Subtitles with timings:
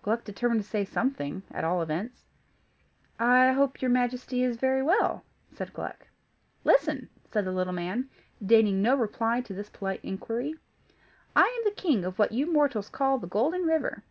[0.00, 2.24] Gluck determined to say something at all events.
[3.18, 6.08] "I hope your Majesty is very well," said Gluck.
[6.64, 8.08] "Listen!" said the little man,
[8.42, 10.54] deigning no reply to this polite inquiry.
[11.36, 14.02] "I am the King of what you mortals call the Golden River.